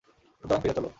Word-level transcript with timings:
সুতরাং 0.43 0.59
ফিরে 0.61 0.75
চল। 0.77 0.85